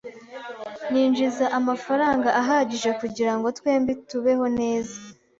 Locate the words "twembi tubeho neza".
3.57-4.95